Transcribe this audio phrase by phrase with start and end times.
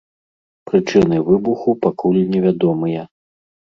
[0.69, 3.01] Прычыны выбуху пакуль невядомыя.